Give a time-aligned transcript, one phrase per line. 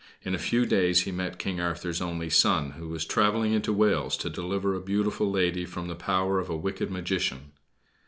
[0.23, 4.17] In a few days he met King Arthur's only son, who was traveling into Wales
[4.17, 7.51] to deliver a beautiful lady from the power of a wicked magician.